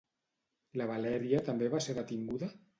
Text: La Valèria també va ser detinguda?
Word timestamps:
La 0.81 0.87
Valèria 0.93 1.43
també 1.51 1.71
va 1.77 1.85
ser 1.89 1.99
detinguda? 2.01 2.55